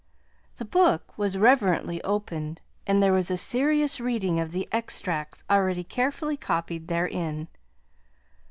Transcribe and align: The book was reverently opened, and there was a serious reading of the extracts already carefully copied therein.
The 0.57 0.65
book 0.65 1.15
was 1.15 1.37
reverently 1.37 2.03
opened, 2.03 2.63
and 2.87 3.03
there 3.03 3.13
was 3.13 3.29
a 3.29 3.37
serious 3.37 3.99
reading 3.99 4.39
of 4.39 4.51
the 4.51 4.67
extracts 4.71 5.43
already 5.47 5.83
carefully 5.83 6.37
copied 6.37 6.87
therein. 6.87 7.49